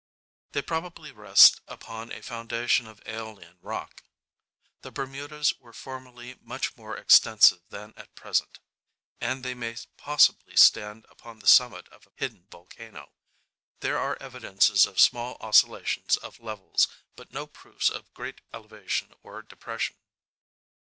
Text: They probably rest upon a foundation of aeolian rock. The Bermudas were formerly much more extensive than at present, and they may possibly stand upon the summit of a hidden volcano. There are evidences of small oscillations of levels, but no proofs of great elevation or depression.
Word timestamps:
They 0.53 0.63
probably 0.63 1.11
rest 1.11 1.61
upon 1.67 2.11
a 2.11 2.23
foundation 2.23 2.87
of 2.87 3.03
aeolian 3.07 3.59
rock. 3.61 4.01
The 4.81 4.89
Bermudas 4.89 5.53
were 5.59 5.73
formerly 5.73 6.39
much 6.41 6.75
more 6.75 6.97
extensive 6.97 7.61
than 7.69 7.93
at 7.95 8.15
present, 8.15 8.57
and 9.19 9.45
they 9.45 9.53
may 9.53 9.75
possibly 9.97 10.55
stand 10.57 11.05
upon 11.11 11.37
the 11.37 11.47
summit 11.47 11.87
of 11.89 12.07
a 12.07 12.11
hidden 12.15 12.47
volcano. 12.49 13.11
There 13.81 13.99
are 13.99 14.17
evidences 14.19 14.87
of 14.87 14.99
small 14.99 15.37
oscillations 15.39 16.17
of 16.17 16.39
levels, 16.39 16.87
but 17.15 17.31
no 17.31 17.45
proofs 17.45 17.91
of 17.91 18.11
great 18.15 18.41
elevation 18.51 19.13
or 19.21 19.43
depression. 19.43 19.97